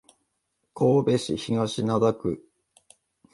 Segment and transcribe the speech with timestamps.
[0.73, 2.49] 神戸市東灘区